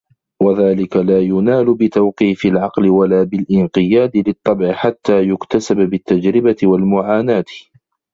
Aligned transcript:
وَذَلِكَ 0.41 0.95
لَا 0.97 1.19
يُنَالُ 1.19 1.73
بِتَوْقِيفِ 1.73 2.45
الْعَقْلِ 2.45 2.89
وَلَا 2.89 3.23
بِالِانْقِيَادِ 3.23 4.17
لِلطَّبْعِ 4.27 4.71
حَتَّى 4.73 5.21
يُكْتَسَبَ 5.27 5.75
بِالتَّجْرِبَةِ 5.77 6.55
وَالْمُعَانَاةِ 6.63 7.45